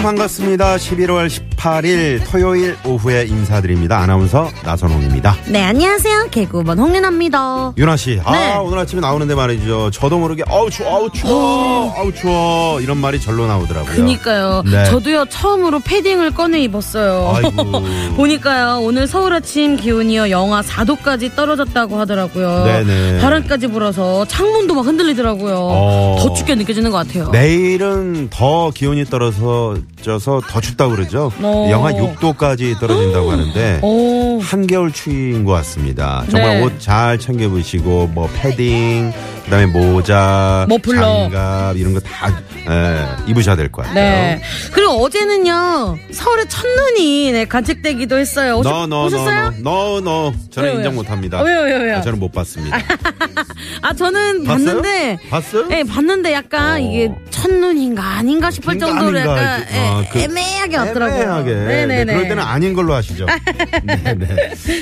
여러분 0.00 0.16
반갑습니다. 0.16 0.76
11월 0.76 1.28
18일 1.28 2.22
토요일 2.24 2.74
오후에 2.86 3.26
인사드립니다. 3.26 3.98
아나운서 3.98 4.48
나선홍입니다. 4.64 5.36
네 5.48 5.62
안녕하세요 5.62 6.28
개구먼 6.30 6.78
홍윤아입니다 6.78 7.74
윤아 7.76 7.98
씨, 7.98 8.18
아 8.24 8.32
네. 8.32 8.54
오늘 8.56 8.78
아침에 8.78 9.02
나오는데 9.02 9.34
말이죠. 9.34 9.90
저도 9.90 10.18
모르게 10.18 10.42
어우 10.48 10.70
추워, 10.70 10.88
어우 10.90 11.10
추워, 11.12 11.94
어우 11.98 12.14
추워 12.14 12.80
이런 12.80 12.96
말이 12.96 13.20
절로 13.20 13.46
나오더라고요. 13.46 13.94
그니까요 13.94 14.62
네. 14.64 14.84
저도요 14.86 15.26
처음으로 15.26 15.80
패딩을 15.80 16.30
꺼내 16.32 16.60
입었어요. 16.62 17.34
보니까요 18.16 18.80
오늘 18.80 19.06
서울 19.06 19.34
아침 19.34 19.76
기온이요 19.76 20.30
영하 20.30 20.62
4도까지 20.62 21.36
떨어졌다고 21.36 21.98
하더라고요 22.00 22.64
네네. 22.64 23.20
바람까지 23.20 23.66
불어서 23.66 24.24
창문도 24.24 24.74
막 24.74 24.86
흔들리더라고요 24.86 25.56
어. 25.58 26.16
더 26.20 26.32
춥게 26.34 26.54
느껴지는 26.54 26.90
것 26.90 27.06
같아요 27.06 27.28
내일은 27.30 28.28
더 28.30 28.70
기온이 28.70 29.04
떨어서 29.04 29.76
져서 30.02 30.42
더 30.48 30.60
춥다고 30.60 30.92
그러죠. 30.94 31.32
어. 31.40 31.68
영하 31.70 31.92
6도까지 31.92 32.78
떨어진다고 32.78 33.30
하는데 33.30 33.80
오 33.82 34.29
한겨울 34.40 34.92
추위인 34.92 35.44
것 35.44 35.52
같습니다. 35.52 36.24
정말 36.30 36.58
네. 36.58 36.62
옷 36.64 36.80
잘 36.80 37.18
챙겨보시고 37.18 38.08
뭐 38.08 38.28
패딩, 38.34 39.12
그다음에 39.44 39.66
모자, 39.66 40.66
머플러. 40.68 41.00
장갑 41.30 41.76
이런 41.76 41.94
거 41.94 42.00
다 42.00 42.30
입으셔야 43.26 43.56
될 43.56 43.70
것 43.70 43.82
같아요. 43.84 43.94
네. 43.94 44.42
그리고 44.72 44.92
어제는요 45.04 45.96
서울에 46.12 46.44
첫눈이 46.46 47.32
네, 47.32 47.44
관측되기도 47.44 48.16
했어요. 48.18 48.58
오셨, 48.58 48.72
너, 48.72 48.86
너, 48.86 49.06
오셨어요? 49.06 49.54
너, 49.62 50.00
너, 50.00 50.00
너. 50.00 50.32
저는 50.50 50.68
왜요, 50.68 50.78
인정? 50.78 50.94
못합니다. 50.94 51.40
어, 51.40 51.44
왜요, 51.44 51.60
왜요, 51.62 51.76
왜요? 51.78 51.96
아, 51.96 52.00
저는 52.00 52.18
못 52.20 52.30
봤습니다. 52.32 52.78
아 53.82 53.92
저는 53.94 54.44
봤어요? 54.44 54.64
봤는데 54.66 55.18
봤어요? 55.30 55.66
네 55.68 55.84
봤는데 55.84 56.32
약간 56.32 56.74
어. 56.74 56.78
이게 56.78 57.10
첫눈인가 57.30 58.02
아닌가 58.04 58.50
싶을 58.50 58.70
아닌가, 58.70 58.86
정도로 58.86 59.18
약간 59.18 59.66
예, 59.72 59.78
어, 59.78 60.04
그 60.12 60.18
애매하게 60.20 60.76
왔더라고요. 60.76 61.20
애매하게. 61.22 61.54
네, 61.54 61.64
네네 61.86 62.04
네. 62.04 62.12
그럴 62.12 62.28
때는 62.28 62.42
아닌 62.42 62.74
걸로 62.74 62.94
하시죠. 62.94 63.26
네네. 63.84 64.29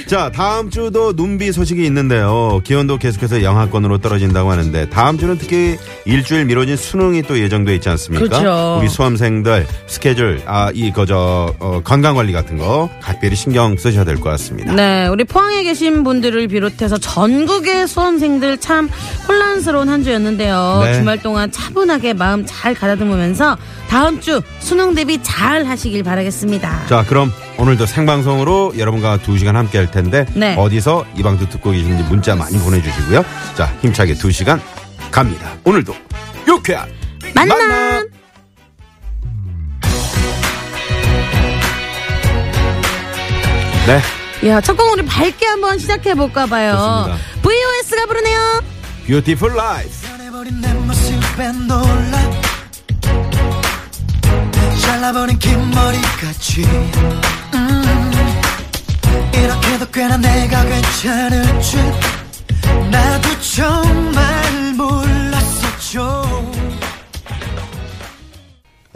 자, 0.07 0.31
다음 0.35 0.71
주도 0.71 1.13
눈비 1.15 1.53
소식이 1.53 1.85
있는데요. 1.87 2.61
기온도 2.65 2.99
계속해서 2.99 3.43
영하권으로 3.43 3.99
떨어진다고 3.99 4.51
하는데 4.51 4.89
다음 4.91 5.19
주는 5.19 5.39
특히 5.39 5.77
일주일 6.05 6.45
미뤄진 6.47 6.77
수능이 6.77 7.23
또 7.23 7.39
예정돼 7.39 7.75
있지 7.77 7.89
않습니까? 7.89 8.27
그렇죠. 8.41 8.79
우리 8.81 8.89
수험생들 8.89 9.67
스케줄, 9.87 10.41
아, 10.47 10.71
이, 10.75 10.91
그저, 10.93 11.55
어, 11.59 11.81
건강 11.85 12.15
관리 12.17 12.33
같은 12.33 12.57
거 12.59 12.89
각별히 13.01 13.37
신경 13.37 13.77
쓰셔야 13.77 14.05
될 14.05 14.17
것 14.19 14.31
같습니다. 14.31 14.73
네, 14.75 15.07
우리 15.07 15.25
포항에 15.25 15.63
계신 15.63 16.03
분들을 16.05 16.49
비롯해서 16.49 16.99
전국의 16.99 17.87
수험생들 17.87 18.59
참 18.59 18.89
혼란스러운 19.29 19.89
한 19.89 20.03
주였는데요. 20.03 20.81
네. 20.85 20.95
주말 20.95 21.23
동안 21.23 21.51
차분하게 21.53 22.15
마음 22.15 22.45
잘 22.47 22.75
가다듬으면서 22.75 23.57
다음 23.89 24.21
주 24.21 24.43
수능 24.59 24.95
대비 24.95 25.23
잘 25.23 25.65
하시길 25.67 26.03
바라겠습니다. 26.03 26.87
자, 26.89 27.05
그럼 27.09 27.33
오늘도 27.59 27.87
생방송으로 27.87 28.75
여러분과 28.79 29.19
두 29.19 29.37
시간 29.37 29.57
함께 29.57 29.79
할 29.79 29.91
텐데 29.91 30.25
네. 30.35 30.55
어디서 30.57 31.05
이 31.17 31.23
방송 31.23 31.49
듣고 31.49 31.73
계신지 31.73 32.05
문자 32.05 32.37
많이 32.37 32.57
보내주시고요. 32.59 33.25
자, 33.57 33.67
힘차게 33.83 34.15
두 34.15 34.31
시간 34.31 34.63
갑니다. 35.11 35.55
오늘도 35.65 35.93
유쾌한 36.47 36.89
만남. 37.35 38.09
네, 43.87 44.49
야, 44.49 44.61
첫곡 44.61 44.93
우리 44.93 45.05
밝게 45.05 45.47
한번 45.47 45.79
시작해 45.79 46.15
볼까 46.15 46.47
봐요. 46.47 46.73
좋습니다. 46.73 47.17
VOS가 47.43 48.07
부르네요. 48.07 48.63
변해버린 50.03 50.61
내 50.61 50.73
모습에 50.75 51.53
놀라 51.67 52.31
잘라버린 54.81 55.39
긴 55.39 55.71
머리까지 55.71 56.63
내가 60.17 60.65
괜찮을 60.65 61.61
줄 61.61 61.81
나도 62.91 63.41
정말 63.41 64.38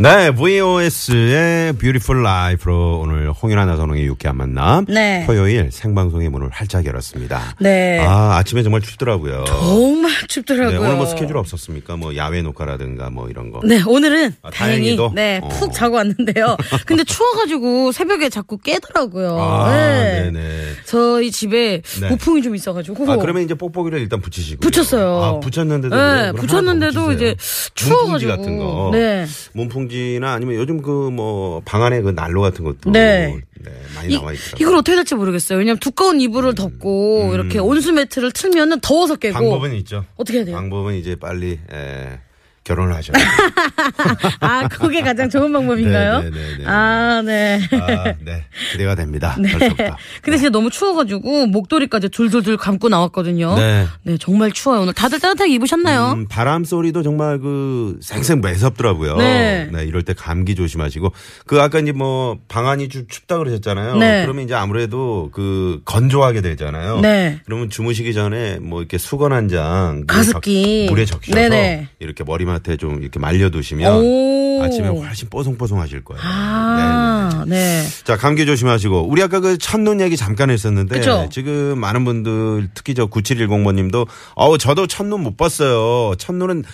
네, 0.02 0.32
VOS의 0.32 1.74
Beautiful 1.74 2.24
Life로 2.24 2.98
오늘 3.04 3.30
홍윤아 3.30 3.66
나선홍의 3.66 4.04
유쾌한 4.06 4.36
만남. 4.36 4.84
네. 4.88 5.22
토요일 5.28 5.70
생방송의 5.70 6.28
문을 6.28 6.48
활짝 6.50 6.84
열었습니다. 6.84 7.54
네. 7.60 8.00
아, 8.00 8.36
아침에 8.36 8.64
정말 8.64 8.80
춥더라고요. 8.80 9.44
정말 9.44 10.10
네, 10.10 10.26
춥더라고요. 10.26 10.80
오늘 10.80 10.96
뭐 10.96 11.06
스케줄 11.06 11.36
없었습니까? 11.36 11.94
뭐 11.94 12.16
야외 12.16 12.42
녹화라든가 12.42 13.10
뭐 13.10 13.30
이런 13.30 13.52
거. 13.52 13.60
네, 13.62 13.80
오늘은 13.86 14.34
아, 14.42 14.50
다행히 14.50 14.96
다행히도? 14.96 15.12
네, 15.14 15.38
어. 15.40 15.48
푹 15.50 15.72
자고 15.72 15.94
왔는데요. 15.94 16.56
근데 16.84 17.04
추워가지고 17.04 17.92
새벽에 17.92 18.28
자꾸 18.28 18.58
깨더라고요. 18.58 19.38
아, 19.40 19.70
네. 19.70 20.22
네네. 20.32 20.40
저희 20.84 21.30
집에 21.30 21.80
네. 22.00 22.08
우풍이 22.10 22.42
좀 22.42 22.56
있어가지고. 22.56 23.08
아, 23.08 23.18
그러면 23.18 23.44
이제 23.44 23.54
뽁뽁이를 23.54 24.00
일단 24.00 24.20
붙이시고. 24.20 24.68
붙였어요. 24.68 25.22
아, 25.22 25.38
붙였는데도. 25.38 25.94
네, 25.94 26.32
붙였는데도 26.32 27.12
이제. 27.12 27.24
문풍지 27.36 27.74
추워가지고. 27.74 28.30
같은 28.36 28.58
거. 28.58 28.90
네. 28.92 29.26
문풍지 29.52 29.91
나 30.20 30.32
아니면 30.32 30.54
요즘 30.56 30.80
그 30.82 31.10
뭐 31.10 31.62
방 31.64 31.82
안에 31.82 32.00
그 32.02 32.10
난로 32.10 32.40
같은 32.42 32.64
것도. 32.64 32.90
네. 32.90 33.36
네, 33.64 33.70
많이 33.94 34.14
이, 34.14 34.16
나와 34.16 34.32
있더라고요. 34.32 34.56
이걸 34.58 34.74
어떻게 34.76 34.96
될지 34.96 35.14
모르겠어요. 35.14 35.58
왜냐면 35.58 35.78
두꺼운 35.78 36.20
이불을 36.20 36.54
덮고 36.56 37.30
이렇게 37.32 37.58
온수 37.60 37.92
매트를 37.92 38.32
틀면은 38.32 38.80
더워서 38.80 39.16
깨고. 39.16 39.38
음. 39.38 39.40
방법은 39.50 39.74
있죠. 39.76 40.04
어떻게 40.16 40.38
해야 40.38 40.44
돼요? 40.46 40.56
방법은 40.56 40.94
이제 40.94 41.14
빨리 41.16 41.58
에, 41.72 42.18
결혼을 42.64 42.94
하셔야 42.94 43.16
돼요. 43.16 43.26
아, 44.40 44.68
그게 44.68 45.00
가장 45.02 45.28
좋은 45.28 45.52
방법인가요? 45.52 46.20
네, 46.22 46.30
네, 46.30 46.36
네, 46.36 46.56
네. 46.58 46.64
아, 46.66 47.22
네. 47.24 47.60
아, 47.72 48.14
네. 48.24 48.44
기대가 48.72 48.94
됩니다. 48.94 49.36
벌써부터. 49.36 49.96
근데 50.22 50.36
진짜 50.38 50.50
너무 50.50 50.70
추워가지고 50.70 51.46
목도리까지 51.46 52.08
둘둘둘 52.10 52.56
감고 52.56 52.88
나왔거든요. 52.88 53.56
네. 53.56 53.86
네, 54.04 54.16
정말 54.18 54.52
추워요. 54.52 54.82
오늘 54.82 54.92
다들 54.92 55.18
따뜻하게 55.20 55.52
입으셨나요? 55.54 56.12
음, 56.12 56.28
바람 56.28 56.64
소리도 56.64 57.02
정말 57.02 57.38
그 57.40 57.98
생생 58.00 58.40
매섭더라고요. 58.40 59.16
네. 59.16 59.68
이럴 59.86 60.02
때 60.02 60.14
감기 60.14 60.54
조심하시고 60.54 61.12
그 61.46 61.60
아까 61.60 61.80
이제 61.80 61.92
뭐 61.92 62.38
방안이 62.48 62.88
좀 62.88 63.06
춥다 63.08 63.38
그러셨잖아요. 63.38 63.96
네. 63.96 64.22
그러면 64.22 64.44
이제 64.44 64.54
아무래도 64.54 65.30
그 65.32 65.80
건조하게 65.84 66.40
되잖아요. 66.42 67.00
네. 67.00 67.40
그러면 67.44 67.70
주무시기 67.70 68.14
전에 68.14 68.58
뭐 68.60 68.80
이렇게 68.80 68.98
수건 68.98 69.32
한 69.32 69.42
장 69.52 70.04
가습기. 70.06 70.86
물에 70.88 71.04
적셔서 71.04 71.34
네네. 71.34 71.88
이렇게 71.98 72.22
머리 72.24 72.44
맡에 72.52 72.76
좀 72.76 73.02
이렇게 73.02 73.18
말려두시면 73.18 73.92
오. 74.04 74.62
아침에 74.62 74.88
훨씬 74.88 75.28
뽀송뽀송하실 75.28 76.04
거예요. 76.04 76.22
아, 76.24 77.44
네. 77.46 77.84
자, 78.04 78.16
감기 78.16 78.46
조심하시고. 78.46 79.08
우리 79.08 79.22
아까 79.22 79.40
그 79.40 79.58
첫눈 79.58 80.00
얘기 80.00 80.16
잠깐 80.16 80.50
했었는데. 80.50 80.98
그쵸? 80.98 81.28
지금 81.32 81.78
많은 81.78 82.04
분들, 82.04 82.70
특히 82.74 82.94
저 82.94 83.06
9710번 83.06 83.74
님도, 83.74 84.06
어우, 84.34 84.58
저도 84.58 84.86
첫눈 84.86 85.22
못 85.22 85.36
봤어요. 85.36 86.14
첫눈은, 86.16 86.64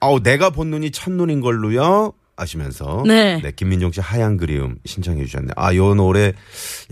어우, 0.00 0.22
내가 0.22 0.50
본 0.50 0.70
눈이 0.70 0.90
첫눈인 0.90 1.40
걸로요. 1.40 2.12
아시면서. 2.38 3.02
네. 3.06 3.42
김민종 3.56 3.90
씨 3.92 4.00
하얀 4.00 4.36
그리움 4.36 4.76
신청해 4.86 5.24
주셨네. 5.24 5.48
아, 5.56 5.74
요 5.74 5.94
노래 5.94 6.32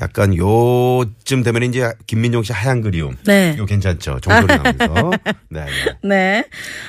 약간 0.01 0.37
요쯤 0.37 1.43
되면 1.45 1.63
이제 1.63 1.91
김민종 2.07 2.43
씨 2.43 2.53
하얀 2.53 2.83
그리움. 2.83 3.17
네. 3.25 3.57
요 3.57 3.65
괜찮죠. 3.65 4.19
종소리 4.21 4.47
나면서. 4.47 5.11
네, 5.49 5.65
네. 5.65 6.09
네. 6.09 6.45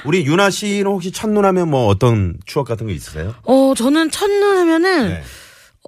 우리 0.05 0.25
윤아 0.25 0.49
씨는 0.49 0.87
혹시 0.87 1.11
첫눈 1.11 1.45
하면 1.45 1.69
뭐 1.69 1.87
어떤 1.87 2.35
추억 2.45 2.67
같은 2.67 2.87
거 2.87 2.91
있으세요? 2.91 3.35
어, 3.43 3.73
저는 3.77 4.09
첫눈 4.11 4.57
하면은, 4.57 5.09
네. 5.09 5.23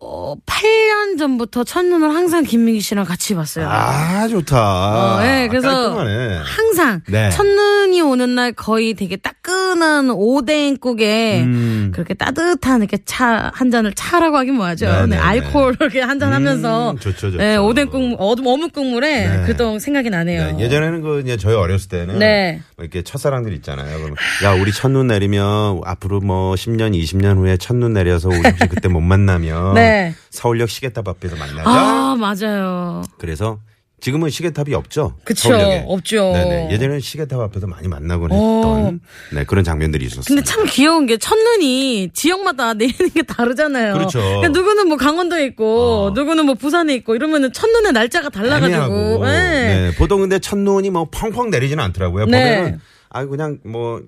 어, 0.02 0.34
8년 0.46 1.18
전부터 1.18 1.66
첫눈을 1.66 2.14
항상 2.16 2.44
김민기 2.44 2.80
씨랑 2.80 3.04
같이 3.04 3.36
봤어요. 3.36 3.68
아, 3.70 4.28
좋다. 4.30 5.18
어, 5.18 5.22
예, 5.26 5.48
그래서 5.50 5.68
깔끔하네. 5.68 6.38
항상 6.42 7.02
네. 7.10 7.30
첫눈이 7.32 8.00
오는 8.02 8.34
날 8.34 8.54
거의 8.54 8.94
되게 8.94 9.18
따끈한 9.18 10.10
오뎅국에 10.12 11.42
음. 11.42 11.92
그렇게 11.94 12.14
따뜻한 12.14 12.80
이렇게 12.82 12.98
차 13.06 13.52
한 13.54 13.72
잔을 13.72 13.92
차라고 13.94 14.38
하긴 14.38 14.56
뭐하죠. 14.56 14.86
네, 14.86 15.02
네, 15.02 15.06
네, 15.08 15.18
알코올 15.18 15.76
이렇게 15.80 16.00
한 16.02 16.20
잔 16.20 16.32
하면서 16.34 16.92
음, 16.92 16.98
좋죠, 16.98 17.18
좋죠. 17.32 17.38
네, 17.38 17.56
오뎅국 17.58 18.16
어둠 18.20 18.48
어묵 18.48 18.72
국물에 18.74 19.28
네. 19.28 19.44
그동 19.46 19.80
생각이 19.80 20.10
나네요. 20.10 20.58
네, 20.58 20.64
예전에는 20.64 21.02
그 21.02 21.20
이제 21.22 21.36
저희 21.38 21.56
어렸을 21.56 21.90
때는 21.90 22.20
네. 22.20 22.62
뭐 22.78 22.84
이렇게 22.84 23.02
첫사랑들 23.02 23.54
있잖아요. 23.56 23.98
그러면 23.98 24.16
야 24.44 24.54
우리 24.54 24.72
첫눈 24.72 25.08
내리면 25.08 25.82
앞으로 25.86 26.20
뭐 26.22 26.56
10년, 26.56 26.94
20년 26.98 27.38
후에 27.38 27.58
첫눈 27.58 27.94
내려서 27.94 28.30
우리 28.30 28.38
혹시 28.38 28.68
그때 28.70 28.88
못 28.88 29.02
만나면 29.02 29.74
네. 29.80 29.89
서울역 30.30 30.70
시계탑 30.70 31.08
앞에서 31.08 31.36
만나자. 31.36 31.64
아 31.70 32.16
맞아요. 32.16 33.04
그래서 33.18 33.60
지금은 34.02 34.30
시계탑이 34.30 34.74
없죠. 34.76 35.18
그쵸, 35.26 35.50
서울역에. 35.50 35.84
없죠. 35.88 36.32
네네. 36.32 36.72
예전에는 36.72 37.00
시계탑 37.02 37.38
앞에서 37.40 37.68
많이 37.68 37.90
만나곤 37.90 38.30
어. 38.32 38.36
했던 38.56 39.02
네, 39.34 39.44
그런 39.44 39.66
장면들이 39.66 40.06
있었어요. 40.06 40.24
근데 40.26 40.42
참 40.42 40.66
귀여운 40.70 41.06
게 41.06 41.18
첫눈이 41.18 42.12
지역마다 42.14 42.74
내리는 42.76 43.10
게 43.10 43.24
다르잖아요. 43.24 43.94
그렇죠. 43.94 44.20
그러니까 44.20 44.48
누구는 44.50 44.88
뭐 44.88 44.96
강원도에 44.96 45.46
있고 45.48 46.06
어. 46.06 46.10
누구는 46.12 46.46
뭐 46.46 46.56
부산에 46.56 46.96
있고 46.96 47.16
이러면은 47.16 47.52
첫눈의 47.52 47.92
날짜가 47.92 48.30
달라가지고. 48.30 49.26
네. 49.26 49.90
네. 49.90 49.96
보통 49.98 50.22
근데 50.22 50.40
첫눈이 50.40 50.90
뭐 50.92 51.10
펑펑 51.12 51.50
내리지는 51.50 51.84
않더라고요. 51.84 52.26
네. 52.28 52.56
보면은 52.58 52.80
아 53.10 53.26
그냥 53.26 53.60
뭐 53.66 54.02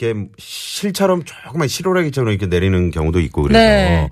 이렇게 0.00 0.28
실처럼 0.38 1.22
조금만 1.24 1.68
실오라기처럼 1.68 2.30
이렇게 2.30 2.46
내리는 2.46 2.90
경우도 2.90 3.20
있고 3.20 3.42
그래서 3.42 3.58
네. 3.60 4.08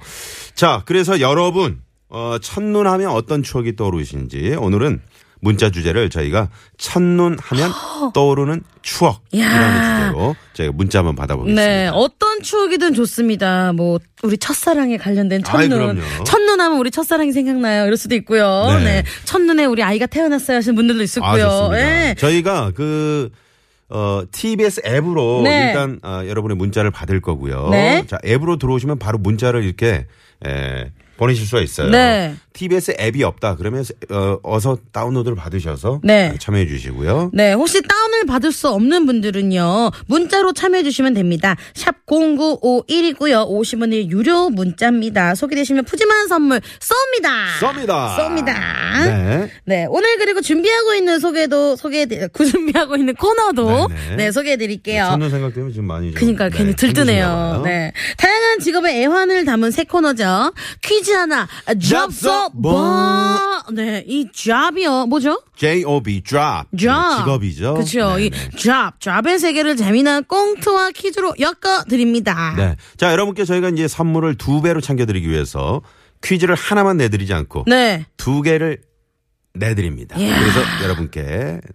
자 0.54 0.82
그래서 0.84 1.20
여러분 1.20 1.80
어, 2.10 2.36
첫눈 2.40 2.86
하면 2.86 3.10
어떤 3.10 3.42
추억이 3.42 3.74
떠오르시는지 3.74 4.56
오늘은 4.58 5.00
문자 5.40 5.70
주제를 5.70 6.10
저희가 6.10 6.48
첫눈 6.78 7.38
하면 7.40 7.70
떠오르는 8.12 8.62
추억 8.82 9.22
이라는 9.30 10.08
주제로 10.10 10.36
저희가 10.54 10.72
문자 10.76 10.98
한번 10.98 11.14
받아보겠습니다. 11.14 11.64
네, 11.64 11.88
어떤 11.92 12.42
추억이든 12.42 12.94
좋습니다. 12.94 13.72
뭐 13.72 14.00
우리 14.24 14.36
첫사랑에 14.36 14.96
관련된 14.96 15.42
아이, 15.46 15.68
첫눈, 15.68 15.96
그럼요. 15.96 16.24
첫눈 16.24 16.60
하면 16.60 16.78
우리 16.78 16.90
첫사랑이 16.90 17.32
생각나요. 17.32 17.84
이럴 17.84 17.96
수도 17.96 18.16
있고요. 18.16 18.66
네. 18.78 18.84
네, 18.84 19.04
첫눈에 19.26 19.64
우리 19.66 19.84
아이가 19.84 20.06
태어났어요 20.06 20.56
하시는 20.56 20.74
분들도 20.74 21.02
있었고요. 21.04 21.46
아. 21.46 21.68
네. 21.70 22.14
저희가 22.18 22.72
그, 22.74 23.30
어, 23.90 24.22
TBS 24.30 24.82
앱으로 24.84 25.42
네. 25.44 25.68
일단, 25.68 25.98
어, 26.02 26.22
여러분의 26.26 26.56
문자를 26.56 26.90
받을 26.90 27.20
거고요. 27.20 27.68
네. 27.70 28.04
자, 28.06 28.18
앱으로 28.24 28.56
들어오시면 28.58 28.98
바로 28.98 29.18
문자를 29.18 29.64
이렇게, 29.64 30.06
에, 30.46 30.90
보내실 31.18 31.46
수가 31.46 31.60
있어요. 31.60 31.90
네. 31.90 32.34
TBS 32.52 32.96
앱이 32.98 33.22
없다. 33.22 33.56
그러면, 33.56 33.84
어, 34.10 34.38
어서 34.42 34.78
다운로드를 34.92 35.36
받으셔서 35.36 36.00
네. 36.02 36.34
참여해 36.40 36.66
주시고요. 36.66 37.30
네, 37.34 37.52
혹시 37.52 37.82
다운을 37.82 38.26
받을 38.26 38.50
수 38.52 38.68
없는 38.68 39.04
분들은요, 39.06 39.90
문자로 40.06 40.52
참여해 40.54 40.82
주시면 40.82 41.14
됩니다. 41.14 41.56
샵 41.74 42.06
0951이고요. 42.06 43.48
50원의 43.48 44.10
유료 44.10 44.48
문자입니다. 44.50 45.34
소개되시면 45.34 45.84
푸짐한 45.84 46.28
선물 46.28 46.60
쏩니다. 46.60 47.28
쏩니다. 47.60 48.16
쏩니다. 48.16 48.54
네. 49.04 49.50
네, 49.64 49.86
오늘 49.88 50.16
그리고 50.18 50.40
준비하고 50.40 50.94
있는 50.94 51.18
소개도 51.18 51.76
소개해 51.76 52.06
그 52.32 52.46
준비하고 52.46 52.96
있는 52.96 53.14
코너도 53.14 53.88
네 53.88 53.94
네. 54.10 54.16
네, 54.16 54.32
소개해 54.32 54.56
드릴게요. 54.56 55.04
첫눈 55.10 55.30
생각 55.30 55.54
때문에 55.54 55.72
지금 55.72 55.86
많이 55.86 56.10
좀, 56.12 56.14
그러니까 56.14 56.48
네, 56.48 56.58
괜히 56.58 56.74
들뜨네요. 56.74 57.62
네. 57.64 57.92
다양한 58.58 58.60
직업의 58.60 59.02
애환을 59.02 59.44
담은 59.44 59.70
새 59.70 59.84
코너죠. 59.84 60.52
퀴즈 60.82 61.10
하나, 61.12 61.48
잡서 61.80 62.50
봐. 62.50 63.62
네, 63.72 64.04
이 64.06 64.26
잡이요. 64.34 65.06
뭐죠? 65.06 65.42
J-O-B, 65.56 66.22
drop. 66.22 66.66
잡. 66.78 67.18
직업이죠. 67.18 67.74
그렇죠. 67.74 68.18
이 68.18 68.30
네네. 68.30 68.50
잡, 68.58 69.00
잡의 69.00 69.38
세계를 69.38 69.76
재미난 69.76 70.24
꽁트와 70.24 70.90
퀴즈로 70.90 71.34
엮어 71.40 71.84
드립니다. 71.88 72.54
네. 72.56 72.76
자, 72.96 73.12
여러분께 73.12 73.44
저희가 73.44 73.70
이제 73.70 73.88
선물을 73.88 74.36
두 74.36 74.60
배로 74.60 74.80
챙겨드리기 74.80 75.28
위해서 75.28 75.80
퀴즈를 76.22 76.54
하나만 76.54 76.96
내드리지 76.96 77.32
않고 77.32 77.64
네. 77.66 78.06
두 78.16 78.42
개를 78.42 78.78
내드립니다. 79.54 80.16
이야. 80.18 80.38
그래서 80.38 80.60
여러분께 80.84 81.22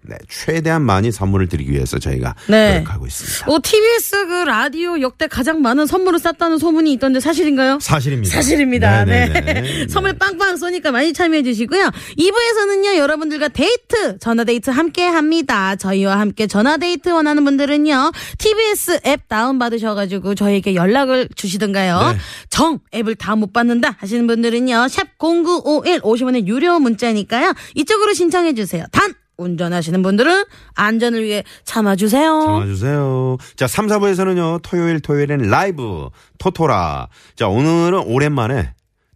네, 0.04 0.16
최대한 0.30 0.84
많이 0.84 1.12
선물을 1.12 1.50
드리기 1.50 1.72
위해서 1.72 2.00
저희가 2.00 2.34
네. 2.48 2.76
노력하고 2.80 3.06
있습니다. 3.08 3.52
오, 3.52 3.60
TBS 3.60 4.28
그 4.28 4.34
라디오 4.46 5.02
역대 5.02 5.28
가장 5.28 5.62
많은 5.62 5.86
선물을 5.86 6.20
쌌다는 6.20 6.60
소문이 6.60 6.94
있던데 6.94 7.20
사실인가요? 7.20 7.80
사실입니다. 7.82 8.34
사실입니다. 8.36 9.06
네. 9.06 9.28
네 9.28 9.42
네 9.42 9.62
네. 9.62 9.88
선물 9.92 10.14
빵빵 10.14 10.56
쏘니까 10.58 10.92
많이 10.92 11.12
참여해 11.14 11.44
주시고요. 11.44 11.92
2부에서는요, 12.18 12.96
여러분들과 12.98 13.50
데이트, 13.50 14.18
전화데이트 14.20 14.70
함께 14.70 15.04
합니다. 15.06 15.76
저희와 15.76 16.20
함께 16.20 16.48
전화데이트 16.48 17.10
원하는 17.10 17.44
분들은요, 17.44 18.12
TBS 18.38 19.02
앱 19.06 19.28
다운받으셔가지고 19.28 20.36
저희에게 20.36 20.76
연락을 20.76 21.28
주시든가요. 21.36 22.14
네. 22.14 22.18
정, 22.50 22.80
앱을 22.96 23.16
다 23.16 23.34
못 23.34 23.52
받는다 23.52 23.96
하시는 24.00 24.28
분들은요, 24.28 24.74
샵0951 25.20 26.02
50원의 26.02 26.46
유료 26.48 26.80
문자니까요, 26.80 27.54
이쪽으로 27.76 28.14
신청해 28.14 28.54
주세요. 28.54 28.86
단! 28.92 29.14
운전하시는 29.36 30.04
분들은 30.04 30.44
안전을 30.76 31.24
위해 31.24 31.44
참아주세요. 31.66 32.42
전화주세요. 32.46 33.38
자, 33.56 33.66
3, 33.66 33.88
4부에서는요, 33.88 34.62
토요일, 34.62 35.00
토요일엔 35.00 35.50
라이브, 35.50 36.10
토토라. 36.38 37.08
자, 37.36 37.48
오늘은 37.48 38.04
오랜만에 38.06 38.74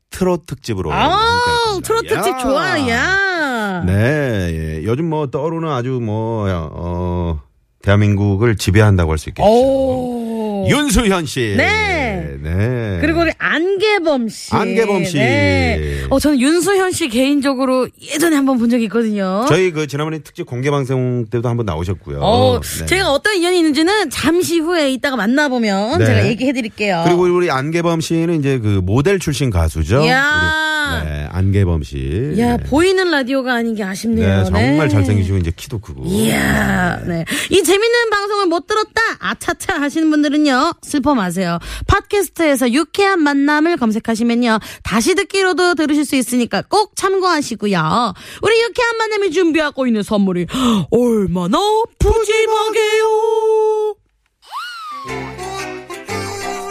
트롯 0.09 0.47
특집으로. 0.47 0.91
아우, 0.91 1.11
함께할 1.11 1.81
트로트 1.83 2.07
겁니다. 2.07 2.21
집 2.23 2.31
야. 2.31 2.37
좋아, 2.39 2.89
야. 2.89 3.83
네, 3.85 3.93
예. 4.79 4.83
요즘 4.85 5.07
뭐 5.07 5.27
떠오르는 5.29 5.69
아주 5.69 5.99
뭐, 6.01 6.47
어, 6.49 7.39
대한민국을 7.83 8.55
지배한다고 8.57 9.11
할 9.11 9.17
수 9.19 9.29
있겠죠. 9.29 9.47
오. 9.47 10.26
윤수현 10.69 11.25
씨. 11.25 11.55
네. 11.57 12.35
네. 12.41 12.97
그리고 13.01 13.21
우리 13.21 13.31
안개범 13.37 14.29
씨. 14.29 14.55
안개범 14.55 15.05
씨. 15.05 15.17
네. 15.17 16.03
어, 16.09 16.19
저는 16.19 16.39
윤수현 16.39 16.91
씨 16.91 17.09
개인적으로 17.09 17.87
예전에 18.13 18.35
한번 18.35 18.57
본 18.57 18.69
적이 18.69 18.85
있거든요. 18.85 19.45
저희 19.47 19.71
그 19.71 19.87
지난번에 19.87 20.19
특집 20.19 20.45
공개 20.45 20.69
방송 20.71 21.25
때도 21.29 21.47
한번 21.49 21.65
나오셨고요. 21.65 22.19
어, 22.21 22.59
네. 22.61 22.85
제가 22.85 23.11
어떤 23.11 23.35
인연이 23.35 23.57
있는지는 23.57 24.09
잠시 24.09 24.59
후에 24.59 24.91
이따가 24.91 25.15
만나보면 25.15 25.99
네. 25.99 26.05
제가 26.05 26.27
얘기해 26.27 26.53
드릴게요. 26.53 27.03
그리고 27.05 27.23
우리 27.23 27.49
안개범 27.51 28.01
씨는 28.01 28.39
이제 28.39 28.59
그 28.59 28.81
모델 28.83 29.19
출신 29.19 29.49
가수죠. 29.49 30.03
이야. 30.03 30.66
네, 31.03 31.27
안개범 31.31 31.83
씨. 31.83 32.33
야, 32.37 32.57
네. 32.57 32.63
보이는 32.65 33.09
라디오가 33.09 33.53
아닌 33.53 33.75
게 33.75 33.83
아쉽네요. 33.83 34.43
네, 34.43 34.45
정말 34.45 34.89
잘생기시고 34.89 35.37
이제 35.37 35.51
키도 35.55 35.79
크고. 35.79 36.03
이야, 36.05 36.99
네. 37.05 37.25
이 37.49 37.63
재밌는 37.63 38.09
방송을 38.09 38.45
못 38.47 38.67
들었다, 38.67 39.01
아차차 39.19 39.81
하시는 39.81 40.09
분들은요, 40.09 40.73
슬퍼 40.81 41.15
마세요. 41.15 41.59
팟캐스트에서 41.87 42.71
유쾌한 42.71 43.21
만남을 43.21 43.77
검색하시면요, 43.77 44.59
다시 44.83 45.15
듣기로도 45.15 45.75
들으실 45.75 46.05
수 46.05 46.15
있으니까 46.15 46.63
꼭 46.67 46.95
참고하시고요. 46.95 48.13
우리 48.41 48.61
유쾌한 48.61 48.97
만남이 48.97 49.31
준비하고 49.31 49.87
있는 49.87 50.03
선물이 50.03 50.47
얼마나 50.91 51.57
푸짐하게요. 51.99 53.07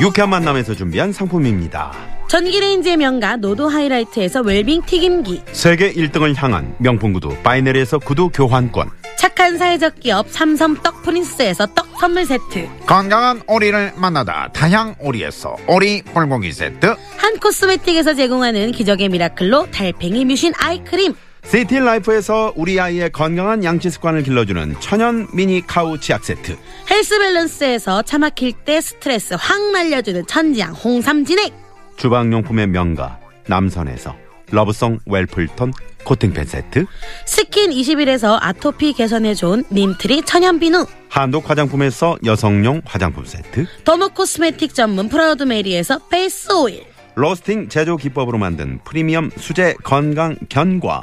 유쾌한 0.01 0.29
만남에서 0.31 0.75
준비한 0.75 1.13
상품입니다. 1.13 2.16
전기레인지의 2.29 2.97
명가 2.97 3.37
노도 3.37 3.69
하이라이트에서 3.69 4.41
웰빙 4.41 4.83
튀김기. 4.85 5.43
세계 5.53 5.93
1등을 5.93 6.35
향한 6.37 6.75
명품 6.79 7.13
구두 7.13 7.37
바이네르에서 7.43 7.99
구두 8.01 8.31
교환권. 8.31 8.91
착한 9.17 9.57
사회적 9.59 10.01
기업 10.01 10.29
삼성 10.29 10.75
떡 10.83 11.03
프린스에서 11.03 11.67
떡 11.75 11.87
선물 12.01 12.27
세트. 12.27 12.69
건강한 12.87 13.41
오리를 13.47 13.93
만나다 13.97 14.51
다향 14.53 14.95
오리에서 14.99 15.57
오리 15.69 16.03
불고기 16.03 16.53
세트 16.53 16.95
한 17.17 17.39
코스메틱에서 17.39 18.15
제공하는 18.15 18.73
기적의 18.73 19.09
미라클로 19.09 19.71
달팽이 19.71 20.25
뮤신 20.25 20.53
아이크림. 20.59 21.15
시티 21.47 21.79
라이프에서 21.79 22.53
우리 22.57 22.81
아이의 22.81 23.13
건강한 23.13 23.63
양치 23.63 23.89
습관을 23.89 24.25
길러주는 24.25 24.75
천연 24.81 25.29
미니 25.33 25.65
카우 25.65 25.99
치약 25.99 26.25
세트. 26.25 26.57
헬스 26.91 27.19
밸런스에서 27.19 28.03
차 28.03 28.19
막힐 28.19 28.53
때 28.65 28.81
스트레스 28.81 29.35
확 29.39 29.71
날려주는 29.71 30.27
천지양 30.27 30.73
홍삼 30.73 31.25
진액. 31.25 31.66
주방용품의 31.97 32.69
명가 32.69 33.19
남선에서 33.49 34.17
러브송 34.51 35.01
웰플턴 35.07 35.73
코팅팬 36.05 36.45
세트. 36.47 36.87
스킨 37.25 37.71
21에서 37.71 38.39
아토피 38.41 38.93
개선에 38.93 39.35
좋은 39.35 39.65
님트리 39.73 40.23
천연 40.23 40.61
비누. 40.61 40.87
한독 41.09 41.51
화장품에서 41.51 42.17
여성용 42.25 42.83
화장품 42.85 43.25
세트. 43.25 43.67
더모 43.85 44.11
코스메틱 44.11 44.75
전문 44.75 45.09
프라우드 45.09 45.43
메리에서 45.43 45.99
페이스 46.09 46.53
오일. 46.53 46.85
로스팅 47.17 47.69
제조 47.69 47.97
기법으로 47.97 48.39
만든 48.39 48.79
프리미엄 48.85 49.31
수제 49.37 49.75
건강 49.83 50.37
견과 50.49 51.03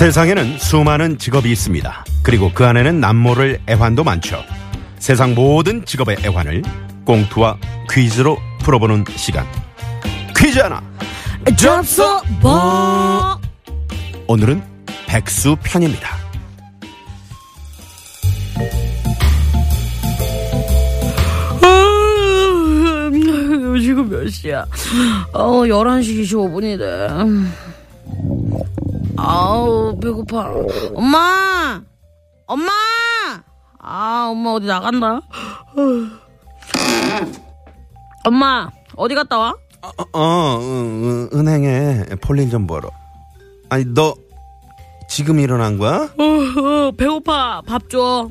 세상에는 0.00 0.56
수많은 0.56 1.18
직업이 1.18 1.52
있습니다. 1.52 2.06
그리고 2.22 2.50
그 2.54 2.64
안에는 2.64 3.00
남모를 3.00 3.60
애환도 3.68 4.02
많죠. 4.02 4.42
세상 4.98 5.34
모든 5.34 5.84
직업의 5.84 6.16
애환을 6.24 6.62
꽁투와 7.04 7.58
퀴즈로 7.90 8.38
풀어보는 8.62 9.04
시간. 9.16 9.44
퀴즈 10.34 10.58
하나. 10.58 10.82
접수 11.54 12.02
뭐 12.40 13.38
오늘은 14.26 14.62
백수 15.06 15.54
편입니다. 15.62 16.16
지금 23.82 24.08
몇 24.08 24.26
시야? 24.30 24.64
어, 25.34 25.64
11시 25.64 26.22
25분이네. 26.22 27.69
아우, 29.22 29.98
배고파. 30.00 30.50
엄마! 30.94 31.82
엄마! 32.46 32.70
아, 33.78 34.28
엄마 34.30 34.50
어디 34.52 34.66
나갔나? 34.66 35.20
엄마, 38.24 38.68
어디 38.96 39.14
갔다 39.14 39.38
와? 39.38 39.54
어, 39.82 39.90
어, 40.18 40.58
은- 40.60 41.28
은- 41.32 41.38
은행에 41.38 42.04
볼일 42.22 42.50
좀 42.50 42.66
보러. 42.66 42.90
아니, 43.68 43.84
너 43.94 44.14
지금 45.08 45.38
일어난 45.38 45.78
거야? 45.78 46.08
어, 46.18 46.24
어, 46.88 46.90
배고파. 46.96 47.62
밥 47.66 47.88
줘. 47.90 48.28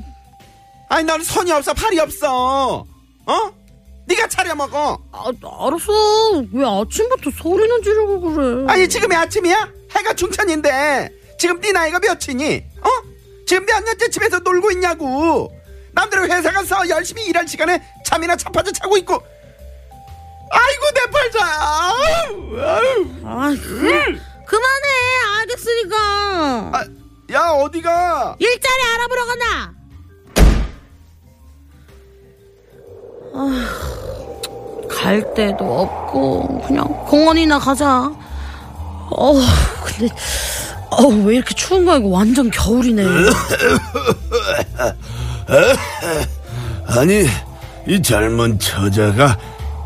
아니, 0.90 1.04
너는 1.06 1.24
손이 1.24 1.52
없어, 1.52 1.74
팔이 1.74 2.00
없어. 2.00 2.80
어? 2.80 3.52
네가 4.08 4.28
차려 4.28 4.56
먹어. 4.56 4.98
아, 5.12 5.26
알았어. 5.28 5.94
왜 6.52 6.66
아침부터 6.66 7.30
소리는 7.32 7.82
지르고 7.84 8.22
그래? 8.22 8.66
아니, 8.68 8.88
지금이 8.90 9.16
아침이야? 9.16 9.70
해가 9.96 10.14
중천인데. 10.14 11.10
지금 11.38 11.60
네 11.62 11.72
나이가 11.72 12.00
몇이니? 12.00 12.64
어? 12.82 12.90
지금 13.48 13.66
몇 13.66 13.84
년째 13.84 14.10
집에서 14.10 14.40
놀고 14.40 14.72
있냐고. 14.72 15.52
남들은 15.94 16.32
회사 16.32 16.52
가서 16.52 16.88
열심히 16.90 17.26
일할 17.26 17.48
시간에 17.48 17.82
잠이나 18.06 18.36
자빠져 18.36 18.72
자고 18.72 18.98
있고. 18.98 19.14
아이고, 20.52 20.92
내 20.94 21.02
팔자야. 21.12 21.52
아, 23.24 23.50
그, 23.62 24.20
그만해. 24.46 24.88
알겠으니까. 25.40 25.98
아, 26.74 26.86
야, 27.32 27.42
어디가? 27.52 28.36
일자리 28.40 28.84
알아보러 28.96 29.26
가나? 29.26 29.74
아, 33.36 34.88
갈 34.90 35.34
데도 35.34 35.64
없고 35.82 36.62
그냥 36.68 36.88
공원이나 37.06 37.60
가자. 37.60 38.12
어, 39.12 39.34
근데 39.98 40.14
어, 40.92 41.08
왜 41.24 41.36
이렇게 41.36 41.54
추운 41.54 41.86
거야? 41.86 41.98
이거 41.98 42.08
완전 42.08 42.50
겨울이네. 42.50 43.04
아니, 46.88 47.26
이 47.88 48.02
젊은 48.02 48.60
처자가 48.60 49.38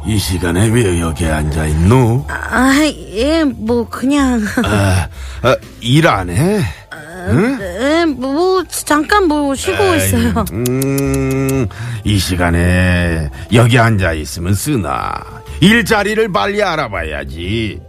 이 0.06 0.18
시간에 0.18 0.68
왜 0.68 1.00
여기 1.00 1.26
앉아 1.26 1.66
있노? 1.68 2.26
아, 2.30 2.74
예, 3.14 3.44
뭐 3.44 3.88
그냥 3.88 4.42
아, 4.64 5.08
아, 5.42 5.56
일안 5.82 6.30
해? 6.30 6.62
예, 7.30 8.06
뭐 8.06 8.64
잠깐 8.68 9.28
뭐 9.28 9.56
쉬고 9.56 9.82
있어요. 9.96 10.44
음, 10.52 11.68
이 12.04 12.18
시간에 12.20 13.30
여기 13.54 13.80
앉아 13.80 14.14
있으면 14.14 14.54
쓰나. 14.54 15.14
일자리를 15.62 16.32
빨리 16.34 16.62
알아봐야지. 16.62 17.80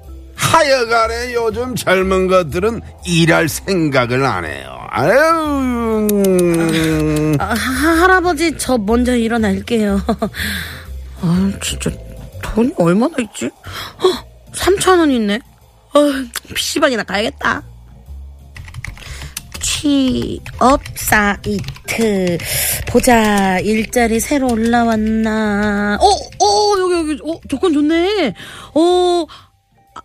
하여간에 0.55 1.33
요즘 1.35 1.75
젊은 1.75 2.27
것들은 2.29 2.81
일할 3.07 3.49
생각을 3.49 4.25
안 4.25 4.45
해요. 4.45 4.79
아유, 4.91 6.09
음. 6.13 7.37
아, 7.39 7.47
하- 7.55 8.03
할아버지 8.03 8.57
저 8.59 8.79
먼저 8.79 9.17
일어날게요. 9.17 10.01
아 11.21 11.53
진짜 11.63 11.91
돈이 12.43 12.73
얼마나 12.77 13.15
있지? 13.21 13.47
어, 13.47 14.53
3천 14.53 14.99
원 14.99 15.11
있네. 15.11 15.37
어, 15.95 16.01
PC방이나 16.55 17.03
가야겠다. 17.03 17.63
취업 19.61 20.81
사이트 20.95 22.39
보자 22.87 23.59
일자리 23.61 24.21
새로 24.21 24.51
올라왔나? 24.53 25.99
어, 26.01 26.07
어 26.07 26.79
여기 26.81 26.95
여기 27.13 27.21
어 27.25 27.41
조건 27.49 27.73
좋네. 27.73 28.35
어, 28.75 29.27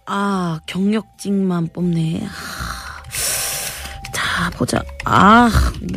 아 0.05 0.60
경력직만 0.65 1.69
뽑네. 1.74 2.22
하, 2.25 3.03
자 4.13 4.50
보자. 4.51 4.84
아 5.05 5.50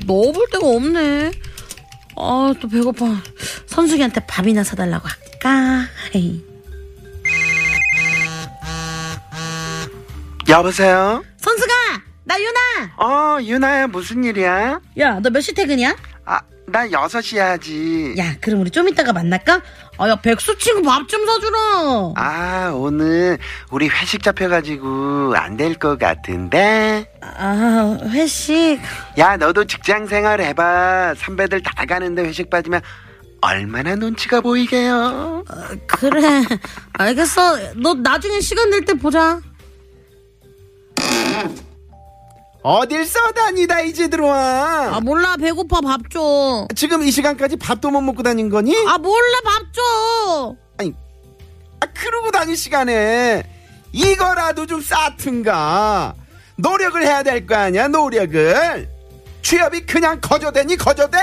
넣어볼 0.06 0.46
데가 0.50 0.66
없네. 0.66 1.32
아, 2.16 2.52
또 2.60 2.68
배고파. 2.68 3.06
선숙이한테 3.66 4.20
밥이나 4.26 4.62
사달라고 4.64 5.08
할까? 5.08 5.86
에이. 6.14 6.44
여보세요? 10.48 11.24
선숙아! 11.38 11.72
나 12.24 12.34
유나! 12.38 12.60
어, 12.98 13.38
유나야, 13.42 13.86
무슨 13.86 14.24
일이야? 14.24 14.80
야, 14.98 15.20
너 15.20 15.30
몇 15.30 15.40
시 15.40 15.54
퇴근이야? 15.54 15.96
아, 16.68 16.70
나 16.70 16.86
6시 16.88 17.36
해야지. 17.36 18.14
야, 18.18 18.34
그럼 18.40 18.60
우리 18.60 18.70
좀 18.70 18.88
이따가 18.88 19.12
만날까? 19.12 19.60
아, 19.98 20.08
야, 20.08 20.16
백수 20.16 20.56
친구 20.58 20.82
밥 20.82 21.06
좀 21.08 21.26
사주라! 21.26 21.58
아, 22.16 22.70
오늘 22.74 23.38
우리 23.70 23.88
회식 23.88 24.22
잡혀가지고 24.22 25.34
안 25.36 25.56
될 25.56 25.74
것 25.78 25.98
같은데? 25.98 27.10
아, 27.20 27.98
회식. 28.08 28.80
야, 29.18 29.36
너도 29.36 29.64
직장 29.64 30.06
생활 30.06 30.40
해봐. 30.40 31.14
선배들 31.18 31.62
다 31.62 31.84
가는데 31.84 32.22
회식 32.24 32.48
빠지면 32.48 32.80
얼마나 33.40 33.96
눈치가 33.96 34.40
보이게요? 34.40 35.44
그래. 35.88 36.42
알겠어. 36.92 37.58
너 37.76 37.92
나중에 37.94 38.40
시간 38.40 38.70
될 38.70 38.84
때 38.84 38.94
보자. 38.94 39.40
어딜 42.62 43.04
써다니다 43.04 43.80
이제 43.80 44.08
들어와. 44.08 44.94
아, 44.96 45.00
몰라. 45.00 45.36
배고파. 45.36 45.80
밥 45.80 46.08
줘. 46.10 46.68
지금 46.76 47.02
이 47.02 47.10
시간까지 47.10 47.56
밥도 47.56 47.90
못 47.90 48.00
먹고 48.00 48.22
다닌 48.22 48.48
거니? 48.50 48.76
아, 48.86 48.98
몰라. 48.98 49.38
밥 49.44 49.62
줘! 49.72 50.56
아니, 50.78 50.94
아, 51.80 51.86
그러고 51.92 52.30
다닐 52.30 52.56
시간에 52.56 53.42
이거라도 53.92 54.66
좀 54.66 54.80
쌓든가. 54.80 56.14
노력을 56.56 57.02
해야 57.02 57.22
될 57.24 57.46
거 57.46 57.56
아니야, 57.56 57.88
노력을. 57.88 58.88
취업이 59.42 59.84
그냥 59.86 60.20
거저대니 60.20 60.76
거저대? 60.76 61.18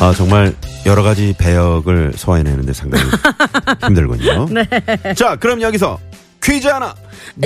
아, 0.00 0.12
정말 0.16 0.54
여러 0.86 1.02
가지 1.02 1.34
배역을 1.38 2.14
소화해내는데 2.16 2.72
상당히 2.72 3.04
힘들군요. 3.86 4.48
네. 4.50 5.14
자, 5.14 5.36
그럼 5.36 5.60
여기서 5.60 5.98
퀴즈 6.42 6.68
하나. 6.68 6.94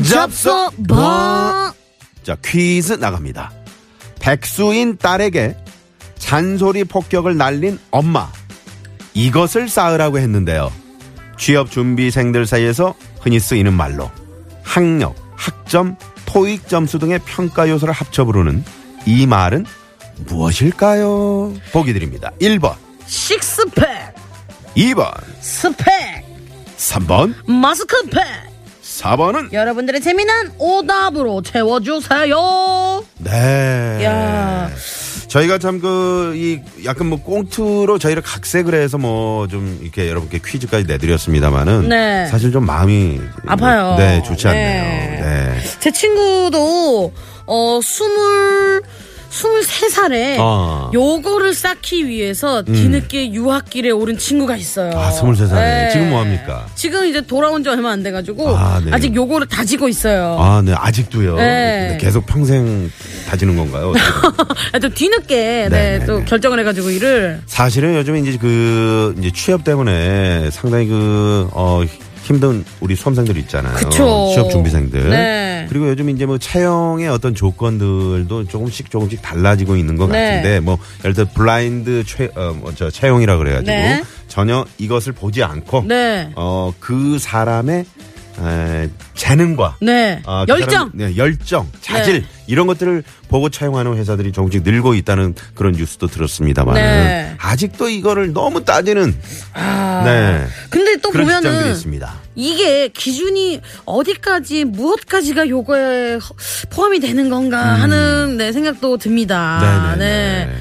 접수 0.08 0.70
뭐? 0.88 1.72
자, 2.22 2.36
퀴즈 2.44 2.94
나갑니다. 2.94 3.52
백수인 4.20 4.96
딸에게 4.96 5.56
잔소리 6.18 6.84
폭격을 6.84 7.36
날린 7.36 7.78
엄마. 7.90 8.28
이것을 9.14 9.68
쌓으라고 9.68 10.18
했는데요. 10.18 10.72
취업 11.36 11.70
준비생들 11.70 12.46
사이에서 12.46 12.94
흔히 13.20 13.38
쓰이는 13.40 13.72
말로 13.72 14.10
학력, 14.62 15.14
학점, 15.36 15.96
토익 16.26 16.68
점수 16.68 16.98
등의 16.98 17.20
평가 17.26 17.68
요소를 17.68 17.92
합쳐 17.92 18.24
부르는 18.24 18.64
이 19.06 19.26
말은 19.26 19.66
무엇일까요? 20.28 21.52
보기 21.72 21.92
드립니다. 21.92 22.30
1번, 22.40 22.74
식스팩! 23.06 24.14
2번, 24.76 25.12
스펙! 25.40 25.84
3번, 26.76 27.34
마스크팩! 27.50 28.22
4번은 28.82 29.52
여러분들의 29.52 30.00
재미난 30.00 30.52
오답으로 30.58 31.42
채워주세요. 31.42 33.04
네. 33.18 34.00
야. 34.04 34.70
저희가 35.28 35.58
참 35.58 35.80
그 35.80 36.32
이 36.36 36.60
약간 36.84 37.08
뭐 37.08 37.20
꽁투로 37.20 37.98
저희를 37.98 38.22
각색을 38.22 38.74
해서 38.74 38.98
뭐 38.98 39.48
좀 39.48 39.78
이렇게 39.82 40.08
여러분께 40.08 40.38
퀴즈까지 40.44 40.84
내드렸습니다만은 40.86 41.88
네. 41.88 42.26
사실 42.26 42.52
좀 42.52 42.64
마음이 42.66 43.20
아파요. 43.46 43.96
네 43.98 44.22
좋지 44.22 44.46
않네요. 44.46 44.82
네. 44.82 45.20
네. 45.20 45.60
제 45.80 45.90
친구도 45.90 47.12
어 47.46 47.80
스물 47.82 48.82
스 48.84 49.13
물세 49.42 49.88
살에 49.88 50.36
아. 50.40 50.90
요거를 50.92 51.54
쌓기 51.54 52.06
위해서 52.06 52.62
뒤늦게 52.62 53.32
유학길에 53.32 53.90
오른 53.90 54.16
친구가 54.16 54.56
있어요. 54.56 54.92
아, 54.96 55.10
23 55.10 55.34
살에. 55.48 55.84
네. 55.84 55.90
지금 55.90 56.10
뭐 56.10 56.20
합니까? 56.20 56.66
지금 56.74 57.06
이제 57.06 57.20
돌아온 57.20 57.62
지 57.62 57.68
얼마 57.68 57.90
안 57.90 58.02
돼가지고 58.02 58.56
아, 58.56 58.80
네. 58.84 58.90
아직 58.92 59.14
요거를 59.14 59.48
다지고 59.48 59.88
있어요. 59.88 60.36
아, 60.38 60.62
네 60.62 60.72
아직도요. 60.76 61.36
네. 61.36 61.98
계속 62.00 62.26
평생 62.26 62.90
다지는 63.28 63.56
건가요? 63.56 63.92
아, 64.72 64.78
좀 64.78 64.90
뒤늦게 64.94 65.36
네, 65.36 65.68
네, 65.68 65.98
네, 65.98 66.06
또 66.06 66.18
네. 66.20 66.24
결정을 66.24 66.58
해가지고 66.60 66.90
일을 66.90 67.40
사실은 67.46 67.94
요즘에 67.96 68.20
이제 68.20 68.38
그 68.40 69.14
이제 69.18 69.30
취업 69.34 69.64
때문에 69.64 70.50
상당히 70.50 70.86
그 70.88 71.48
어. 71.52 71.82
힘든 72.24 72.64
우리 72.80 72.96
수험생들 72.96 73.36
있잖아요. 73.36 73.74
그쵸. 73.76 74.30
취업 74.34 74.50
준비생들. 74.50 75.10
네. 75.10 75.66
그리고 75.68 75.88
요즘 75.88 76.08
이제 76.08 76.24
뭐 76.24 76.38
채용의 76.38 77.08
어떤 77.08 77.34
조건들도 77.34 78.46
조금씩 78.46 78.90
조금씩 78.90 79.20
달라지고 79.20 79.76
있는 79.76 79.96
것 79.96 80.08
네. 80.08 80.36
같은데 80.36 80.60
뭐 80.60 80.78
예를 81.00 81.14
들어 81.14 81.26
블라인드 81.34 82.04
채, 82.04 82.30
어, 82.34 82.54
뭐저 82.58 82.90
채용이라 82.90 83.36
그래가지고 83.36 83.70
네. 83.70 84.02
전혀 84.26 84.64
이것을 84.78 85.12
보지 85.12 85.42
않고 85.42 85.84
네. 85.86 86.30
어, 86.34 86.72
그 86.80 87.18
사람의 87.18 87.84
에, 88.40 88.88
재능과 89.14 89.76
네 89.80 90.20
아, 90.26 90.44
그 90.44 90.52
열정 90.52 90.70
사람, 90.70 90.90
네, 90.94 91.16
열정, 91.16 91.68
자질 91.80 92.20
네. 92.22 92.26
이런 92.46 92.66
것들을 92.66 93.02
보고 93.28 93.48
차용하는 93.48 93.96
회사들이 93.96 94.32
조금씩 94.32 94.62
늘고 94.64 94.94
있다는 94.94 95.34
그런 95.54 95.72
뉴스도 95.74 96.08
들었습니다만 96.08 96.74
네. 96.74 97.34
아직도 97.38 97.88
이거를 97.88 98.32
너무 98.32 98.64
따지는 98.64 99.14
아. 99.54 100.02
네 100.04 100.46
근데 100.70 100.96
또 100.96 101.10
보면은 101.10 101.70
있습니다. 101.70 102.14
이게 102.36 102.88
기준이 102.88 103.60
어디까지 103.84 104.64
무엇까지가 104.64 105.48
요거에 105.48 106.14
허- 106.14 106.34
포함이 106.70 106.98
되는 106.98 107.30
건가 107.30 107.58
하는 107.64 108.36
네, 108.36 108.50
생각도 108.52 108.96
듭니다. 108.96 109.60
음. 109.62 109.98
네네네. 109.98 110.46
네. 110.46 110.56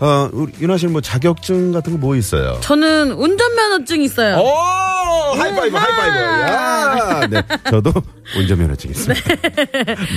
어, 0.00 0.28
윤아 0.60 0.76
씨는 0.78 0.92
뭐 0.92 1.00
자격증 1.00 1.72
같은 1.72 1.92
거 1.92 1.98
뭐 2.04 2.16
있어요? 2.16 2.58
저는 2.60 3.12
운전면허증 3.12 4.02
있어요. 4.02 4.36
오 4.38 5.34
하이파이브 5.36 5.76
하이파이브. 5.76 6.16
야, 6.18 7.26
네, 7.30 7.42
저도 7.70 7.92
운전면허증 8.36 8.90
있습니다. 8.90 9.34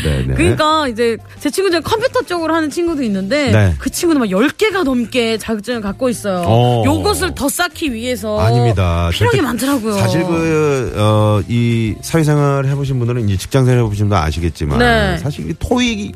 네, 0.04 0.26
네. 0.28 0.34
그러니까 0.34 0.88
이제 0.90 1.16
제 1.40 1.50
친구 1.50 1.70
중에 1.72 1.80
컴퓨터 1.82 2.22
쪽으로 2.24 2.54
하는 2.54 2.70
친구도 2.70 3.04
있는데 3.04 3.52
네. 3.52 3.76
그 3.80 3.90
친구는 3.90 4.20
막 4.20 4.28
10개가 4.30 4.84
넘게 4.84 5.38
자격증을 5.38 5.82
갖고 5.82 6.10
있어요. 6.10 6.44
어. 6.46 6.84
요것을 6.86 7.36
더 7.36 7.48
쌓기 7.48 7.94
위해서 7.94 8.40
아닙니다. 8.40 9.10
필요한 9.14 9.36
게 9.36 9.42
많더라고요. 9.42 9.94
사실 9.94 10.24
그, 10.26 10.94
어, 10.98 11.42
이 11.48 11.96
사회생활 12.02 12.66
해보신 12.66 12.98
분들은 13.00 13.30
이제 13.30 13.38
직장생활 13.38 13.80
해보신 13.84 14.10
분들 14.10 14.18
아시겠지만. 14.18 14.80
네. 14.80 15.18
사실 15.20 15.50
이 15.50 15.54
토익이, 15.58 16.12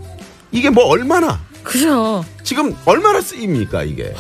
이게 0.52 0.70
뭐 0.70 0.86
얼마나, 0.88 1.40
그죠. 1.64 2.26
지금 2.44 2.76
얼마나 2.86 3.22
쓰입니까, 3.22 3.84
이게? 3.84 4.14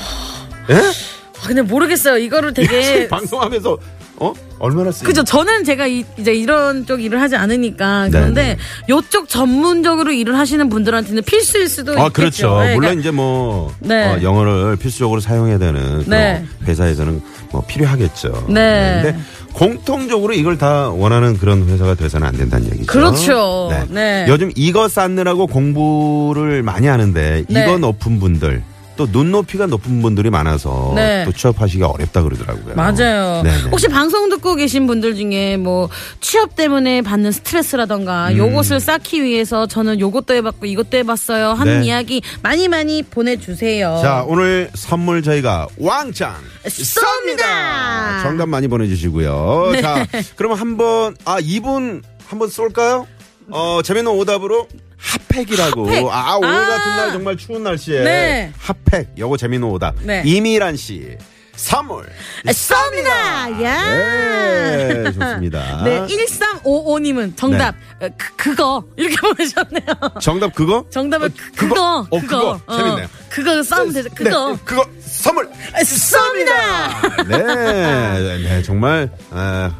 예? 0.69 0.75
아, 0.75 1.48
근데 1.48 1.62
모르겠어요. 1.62 2.17
이거를 2.17 2.53
되게 2.53 3.07
방송하면서, 3.10 3.77
어? 4.17 4.33
얼마나 4.62 4.91
쓰입니까? 4.91 5.08
그죠. 5.08 5.24
저는 5.24 5.63
제가 5.63 5.88
이, 5.88 6.06
제 6.24 6.34
이런 6.34 6.86
쪽 6.86 7.01
일을 7.01 7.20
하지 7.20 7.36
않으니까 7.36 8.06
네, 8.06 8.12
그런데 8.12 8.58
요쪽 8.89 9.27
전문적으로 9.27 10.12
일을 10.12 10.38
하시는 10.38 10.70
분들한테는 10.70 11.24
필수일 11.24 11.68
수도 11.68 11.94
아, 11.94 12.08
있겠죠. 12.08 12.12
그렇죠. 12.13 12.60
네, 12.60 12.75
물론 12.75 12.80
그러니까 12.82 13.00
이제 13.00 13.12
뭐, 13.12 13.74
네. 13.80 14.06
어, 14.06 14.22
영어를 14.22 14.75
필수적으로 14.77 15.20
사용해야 15.20 15.58
되는 15.58 16.03
네. 16.06 16.46
회사에서는 16.65 17.22
뭐 17.51 17.63
필요하겠죠. 17.68 18.46
네. 18.50 19.01
근데 19.03 19.20
공통적으로 19.53 20.34
이걸 20.34 20.58
다 20.58 20.89
원하는 20.89 21.38
그런 21.38 21.68
회사가 21.68 21.96
돼서는 21.96 22.27
안 22.27 22.38
된다는 22.38 22.68
얘기죠. 22.68 22.86
그렇죠. 22.86 23.70
네. 23.89 24.25
요즘 24.30 24.51
이거 24.56 24.88
쌓느라고 24.88 25.48
공부를 25.48 26.63
많이 26.63 26.88
하는데 26.88 27.44
네. 27.50 27.63
이거 27.63 27.77
높은 27.77 28.20
분들 28.20 28.63
또 29.01 29.08
눈높이가 29.12 29.65
높은 29.65 30.00
분들이 30.03 30.29
많아서 30.29 30.91
네. 30.96 31.24
또 31.25 31.31
취업하시기 31.31 31.81
어렵다 31.81 32.22
그러더라고요. 32.22 32.75
맞아요. 32.75 33.41
네네. 33.41 33.70
혹시 33.72 33.88
방송 33.88 34.29
듣고 34.29 34.53
계신 34.53 34.86
분들 34.86 35.15
중에 35.15 35.58
뭐 35.58 35.89
취업 36.20 36.55
때문에 36.55 37.01
받는 37.01 37.31
스트레스라던가 37.31 38.38
요것을 38.38 38.79
쌓기 38.79 39.24
위해서 39.24 39.65
저는 39.65 40.00
요것도 40.00 40.36
해봤고 40.36 40.67
이것도 40.67 40.98
해봤어요 40.98 41.53
하는 41.53 41.77
음. 41.77 41.79
네. 41.81 41.88
이야기 41.88 42.22
많이 42.43 42.67
많이 42.67 43.01
보내주세요. 43.01 44.00
자 44.03 44.24
오늘 44.27 44.70
선물 44.75 45.24
저희가 45.24 45.67
왕창 45.79 46.36
쏩니다. 46.63 48.22
정답 48.22 48.50
많이 48.50 48.67
보내주시고요. 48.67 49.70
네. 49.74 49.81
자 49.81 50.05
그러면 50.36 50.60
한번 50.60 51.15
아 51.25 51.38
이분 51.41 52.03
한번 52.27 52.50
쏠까요? 52.50 53.08
어 53.50 53.81
재밌는 53.84 54.12
오답으로 54.12 54.67
핫팩이라고 55.01 55.88
핫팩. 55.88 56.08
아 56.12 56.36
오늘 56.38 56.50
아. 56.50 56.65
같은 56.67 56.96
날 56.96 57.12
정말 57.12 57.38
추운 57.38 57.63
날씨에 57.63 58.03
네. 58.03 58.53
핫팩 58.60 59.10
요거 59.17 59.38
재밌는 59.38 59.67
오답 59.67 59.96
네. 60.03 60.22
이미란 60.25 60.77
씨 60.77 61.17
선물 61.55 62.08
쏩니다. 62.45 63.62
야. 63.62 63.84
네 63.86 65.04
좋습니다. 65.12 65.84
네, 65.86 65.99
1355님은 66.08 67.36
정답, 67.38 67.76
어, 67.99 68.08
그, 68.17 68.36
그거, 68.36 68.84
이렇게 68.95 69.15
보내셨네요. 69.21 69.86
정답 70.21 70.56
그거? 70.56 70.86
정답은 70.89 71.28
어, 71.28 71.32
그, 71.56 71.67
그거, 71.67 72.08
어, 72.10 72.19
그거. 72.19 72.60
재밌네요. 72.71 73.08
그거 73.30 73.62
싸우면 73.63 73.93
되죠. 73.93 74.10
그거. 74.15 74.54
네, 74.54 74.58
그거 74.65 74.86
선물 75.02 75.49
쏩니다. 75.84 77.28
네, 77.28 78.38
네, 78.43 78.63
정말 78.63 79.12
아, 79.30 79.71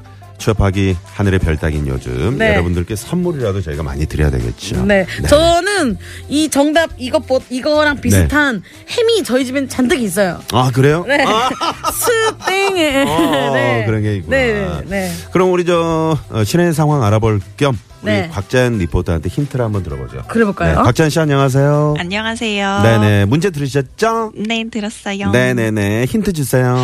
취업하기 0.42 0.98
하늘의 1.06 1.40
별 1.40 1.56
따긴 1.56 1.88
요즘 1.88 2.38
네. 2.38 2.50
여러분들께 2.54 2.96
선물이라도 2.96 3.62
저희가 3.62 3.84
많이 3.84 4.06
드려야 4.08 4.32
되겠죠. 4.32 4.84
네. 4.86 5.06
저는 5.30 5.98
이 6.28 6.50
정답 6.50 6.90
이것 6.98 7.26
보 7.28 7.40
이거랑 7.50 8.02
비슷한 8.02 8.64
햄이 8.90 9.24
저희 9.24 9.46
집엔 9.46 9.70
잔뜩 9.70 10.02
있어요. 10.02 10.42
아 10.52 10.72
그래요? 10.74 11.06
네. 11.08 11.24
아, 11.26 11.50
스땡에. 11.94 13.04
어, 13.04 13.86
그런 13.86 14.02
게 14.02 14.16
있구나. 14.18 14.36
네, 14.36 14.54
네, 14.54 14.82
네. 14.88 15.12
그럼 15.32 15.52
우리 15.54 15.64
저 15.64 16.18
어, 16.30 16.44
신의 16.44 16.74
상황 16.74 17.04
알아볼 17.04 17.40
겸 17.56 17.78
우리 18.02 18.12
네. 18.12 18.30
곽자연 18.30 18.80
리포터한테 18.80 19.30
힌트를 19.30 19.64
한번 19.64 19.84
들어보죠. 19.84 20.24
그래 20.28 20.44
볼까요? 20.44 20.78
네, 20.78 20.84
곽자연 20.84 21.10
씨 21.12 21.20
안녕하세요. 21.20 21.96
안녕하세요. 22.00 22.82
네네 22.82 23.26
문제 23.26 23.52
들으셨죠? 23.52 24.34
네, 24.36 24.66
들었어요. 24.72 25.30
네네네 25.30 26.06
힌트 26.06 26.34
주세요. 26.34 26.76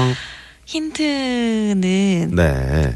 힌트는 0.66 2.36
네. 2.36 2.94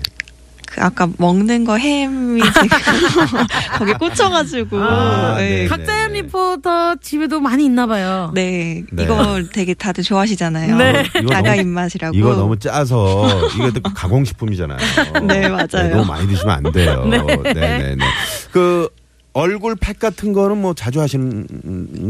그 0.72 0.82
아까 0.82 1.10
먹는 1.18 1.66
거 1.66 1.78
햄이 1.78 2.42
지금 2.42 2.68
거기 3.78 3.94
꽂혀가지고 3.94 4.82
아, 4.82 5.36
네. 5.38 5.64
네. 5.64 5.68
각자연 5.68 6.14
리포터 6.14 6.96
집에도 7.02 7.42
많이 7.42 7.66
있나 7.66 7.88
봐요. 7.88 8.32
네, 8.34 8.84
네. 8.94 9.04
이거 9.04 9.44
되게 9.52 9.74
다들 9.74 10.04
좋아하시잖아요. 10.06 10.78
네. 10.78 11.04
나가 11.30 11.56
입맛이라고. 11.56 12.16
이거 12.16 12.36
너무 12.36 12.58
짜서 12.58 13.28
이거 13.56 13.72
또 13.72 13.82
가공식품이잖아요. 13.82 14.78
네, 15.28 15.50
맞아요. 15.50 15.96
너무 15.96 16.06
많이 16.06 16.26
드시면 16.28 16.56
안 16.56 16.72
돼요. 16.72 17.04
네, 17.44 17.54
네, 17.54 17.96
네. 17.98 18.06
그 18.54 18.88
얼굴 19.34 19.76
팩 19.76 20.00
같은 20.00 20.32
거는 20.34 20.58
뭐 20.62 20.74
자주 20.74 21.02
하시는 21.02 21.46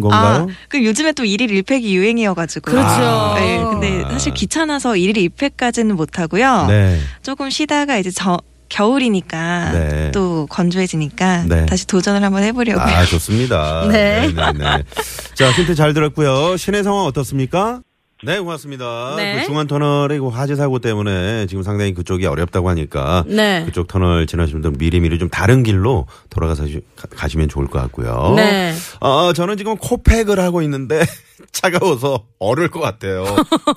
건가요? 0.01 0.47
아, 0.49 0.53
그 0.69 0.83
요즘에 0.83 1.13
또 1.13 1.23
일일 1.25 1.49
1팩이 1.63 1.83
유행이어가지고. 1.83 2.71
그렇죠. 2.71 2.87
아. 2.89 3.35
네, 3.39 3.57
근데 3.57 4.01
사실 4.11 4.33
귀찮아서 4.33 4.95
일일 4.95 5.29
2팩까지는 5.29 5.93
못 5.93 6.19
하고요. 6.19 6.65
네. 6.67 6.99
조금 7.21 7.49
쉬다가 7.49 7.97
이제 7.97 8.09
저 8.11 8.39
겨울이니까 8.71 9.71
네. 9.71 10.11
또 10.11 10.47
건조해지니까 10.49 11.43
네. 11.47 11.65
다시 11.65 11.85
도전을 11.85 12.23
한번 12.23 12.43
해보려고요. 12.43 12.83
아, 12.83 13.05
좋습니다. 13.05 13.87
네. 13.91 14.31
네, 14.33 14.51
네. 14.53 14.83
자, 15.35 15.51
힌트 15.51 15.75
잘 15.75 15.93
들었고요. 15.93 16.57
시내 16.57 16.81
상황 16.81 17.05
어떻습니까? 17.05 17.81
네, 18.23 18.39
고맙습니다. 18.39 19.15
네. 19.17 19.39
그 19.39 19.45
중앙 19.47 19.65
터널의 19.65 20.19
그 20.19 20.27
화재 20.27 20.55
사고 20.55 20.77
때문에 20.79 21.47
지금 21.47 21.63
상당히 21.63 21.93
그쪽이 21.93 22.25
어렵다고 22.27 22.69
하니까 22.69 23.23
네. 23.27 23.63
그쪽 23.65 23.87
터널 23.87 24.27
지나시는 24.27 24.61
분들 24.61 24.77
미리미리 24.77 25.17
좀 25.17 25.27
다른 25.29 25.63
길로 25.63 26.05
돌아가서 26.29 26.65
가- 26.95 27.07
가시면 27.15 27.49
좋을 27.49 27.65
것 27.67 27.79
같고요. 27.81 28.33
네. 28.35 28.73
어, 28.99 29.33
저는 29.33 29.57
지금 29.57 29.75
코팩을 29.77 30.39
하고 30.39 30.61
있는데 30.61 30.99
차가워서 31.51 32.25
얼을 32.37 32.69
것 32.69 32.79
같아요. 32.79 33.25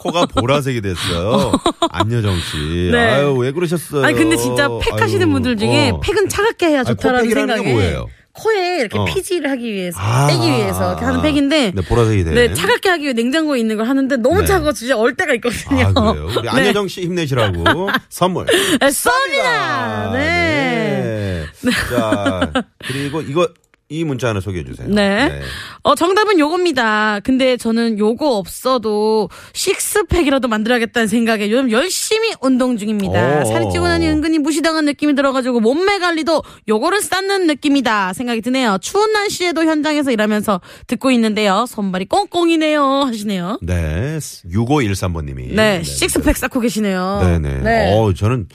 코가 0.01 0.27
보라색이 0.27 0.83
됐어요. 0.83 1.53
안여정 1.91 2.37
씨. 2.37 2.91
네. 2.93 2.99
아유, 2.99 3.35
왜 3.39 3.51
그러셨어요? 3.51 4.05
아니 4.05 4.15
근데 4.15 4.37
진짜 4.37 4.69
팩 4.83 5.01
하시는 5.01 5.31
분들 5.33 5.57
중에 5.57 5.91
어. 5.91 6.01
팩은 6.01 6.29
차갑게 6.29 6.67
해야 6.67 6.79
아니, 6.81 6.89
좋다라는 6.89 7.29
게 7.29 7.35
생각에 7.35 7.73
뭐예요? 7.73 8.09
코에 8.35 8.81
이렇게 8.81 8.99
어. 8.99 9.05
피지를 9.05 9.49
하기 9.51 9.73
위해서 9.73 9.99
아. 10.01 10.27
떼기 10.27 10.43
위해서 10.51 10.91
이렇게 10.91 11.05
하는 11.05 11.23
팩인데 11.23 11.73
네, 11.75 11.83
보라색이 11.83 12.25
된. 12.25 12.35
네, 12.35 12.53
차갑게 12.53 12.89
하기 12.89 13.05
위해 13.05 13.13
냉장고에 13.13 13.61
있는 13.61 13.77
걸 13.77 13.89
하는데 13.89 14.17
너무 14.17 14.41
네. 14.41 14.47
차가워 14.47 14.73
진짜 14.73 14.97
얼 14.99 15.15
때가 15.15 15.35
있거든요. 15.35 15.93
아, 15.95 16.13
그래요? 16.13 16.27
우리 16.37 16.43
네. 16.43 16.49
안여정 16.49 16.89
씨 16.89 17.03
힘내시라고 17.03 17.65
선물. 18.11 18.47
네, 18.47 18.89
쏩니다. 18.89 20.13
네. 20.13 21.47
네. 21.63 21.71
자, 21.91 22.53
그리고 22.87 23.21
이거 23.23 23.49
이 23.91 24.03
문자 24.03 24.29
하나 24.29 24.41
소개해 24.41 24.65
주세요. 24.65 24.89
네. 24.89 25.41
어, 25.83 25.95
정답은 25.95 26.39
요겁니다. 26.39 27.21
근데 27.23 27.59
저는 27.59 27.99
요거 27.99 28.39
없어도 28.39 29.29
식스팩이라도 29.53 30.49
만들어야겠다는 30.49 31.07
생각에 31.07 31.51
요즘 31.51 31.71
열심히 31.71 32.33
운동 32.41 32.79
중입니다. 32.79 33.43
오. 33.43 33.45
살이 33.45 33.71
찌고 33.71 33.87
나니 33.87 34.09
은근히 34.09 34.39
무시당한 34.39 34.87
느낌이 34.87 35.15
들어가지고 35.15 35.61
몸매 35.61 35.99
관리도 35.99 36.43
요거를 36.67 37.03
쌓는 37.03 37.47
느낌이다 37.47 38.15
생각이 38.15 38.41
드네요. 38.41 38.79
추운 38.81 39.13
날씨에도 39.13 39.65
현장에서 39.65 40.11
일하면서 40.13 40.63
듣고 40.87 41.11
있는데요. 41.11 41.67
손발이 41.69 42.07
꽁꽁이네요 42.07 42.83
하시네요. 42.83 43.59
네. 43.61 44.19
6513번님이. 44.19 45.55
네, 45.55 45.83
식스팩 45.83 46.37
쌓고 46.37 46.61
계시네요. 46.61 47.21
네네. 47.23 47.61
네. 47.61 47.95
어, 47.95 48.13
저는, 48.15 48.49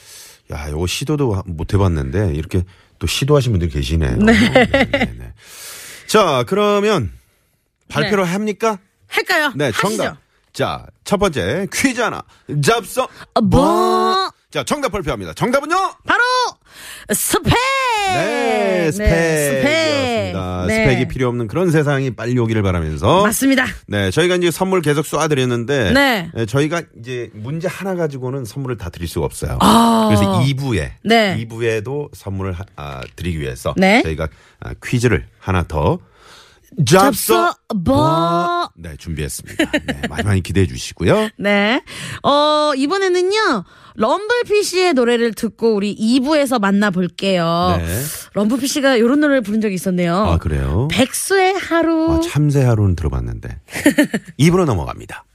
야, 0.51 0.69
요거 0.71 0.87
시도도 0.87 1.43
못 1.45 1.73
해봤는데, 1.73 2.33
이렇게 2.33 2.63
또 2.99 3.07
시도하신 3.07 3.53
분들이 3.53 3.71
계시네요. 3.71 4.17
네. 4.17 4.33
네 4.33 5.33
자, 6.07 6.43
그러면 6.47 7.11
발표를 7.87 8.25
합니까? 8.25 8.77
할까요? 9.07 9.51
네, 9.55 9.65
하시죠. 9.65 9.87
정답. 9.97 10.17
자, 10.53 10.85
첫 11.03 11.17
번째 11.17 11.67
퀴즈 11.73 12.01
하나 12.01 12.21
잡서. 12.63 13.07
어, 13.33 13.41
뭐? 13.41 14.31
자, 14.51 14.63
정답 14.63 14.91
발표합니다. 14.91 15.33
정답은요? 15.33 15.75
바로 16.05 16.21
스펙. 17.11 17.53
네, 18.13 18.91
스펙이었습니다. 18.91 20.65
네. 20.67 20.75
스펙이 20.75 21.07
필요 21.07 21.27
없는 21.29 21.47
그런 21.47 21.69
세상이 21.71 22.11
빨리 22.11 22.37
오기를 22.39 22.61
바라면서. 22.63 23.23
맞습니다. 23.23 23.65
네, 23.87 24.09
저희가 24.11 24.35
이제 24.35 24.51
선물 24.51 24.81
계속 24.81 25.05
쏴드렸는데. 25.05 25.93
네. 25.93 26.29
저희가 26.47 26.81
이제 26.99 27.29
문제 27.33 27.67
하나 27.67 27.95
가지고는 27.95 28.45
선물을 28.45 28.77
다 28.77 28.89
드릴 28.89 29.07
수가 29.07 29.25
없어요. 29.25 29.57
아. 29.61 30.07
그래서 30.09 30.39
2부에. 30.41 30.91
네. 31.03 31.37
2부에도 31.45 32.09
선물을 32.13 32.53
하- 32.53 32.65
아, 32.75 33.01
드리기 33.15 33.39
위해서. 33.39 33.73
네. 33.77 34.01
저희가 34.03 34.27
아, 34.59 34.73
퀴즈를 34.83 35.25
하나 35.39 35.63
더. 35.67 35.99
잡서 36.85 37.53
뭐. 37.75 38.69
네, 38.75 38.95
준비했습니다. 38.97 39.71
네, 39.71 40.01
많이 40.09 40.23
많이 40.23 40.41
기대해 40.41 40.65
주시고요. 40.67 41.29
네. 41.37 41.81
어, 42.23 42.71
이번에는요, 42.75 43.63
럼블피쉬의 43.95 44.93
노래를 44.93 45.33
듣고 45.33 45.75
우리 45.75 45.95
2부에서 45.95 46.59
만나볼게요. 46.59 47.75
네. 47.79 48.01
럼블피쉬가 48.33 48.95
이런 48.95 49.19
노래를 49.19 49.41
부른 49.41 49.61
적이 49.61 49.75
있었네요. 49.75 50.15
아, 50.15 50.37
그래요? 50.37 50.87
백수의 50.91 51.53
하루. 51.55 52.13
아, 52.13 52.19
참새 52.21 52.63
하루는 52.63 52.95
들어봤는데. 52.95 53.59
2부로 54.39 54.65
넘어갑니다. 54.65 55.25